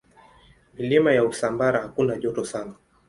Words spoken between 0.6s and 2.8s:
Milima ya Usambara hakuna joto sana.